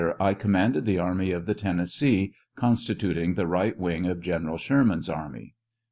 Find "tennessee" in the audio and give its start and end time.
1.53-2.33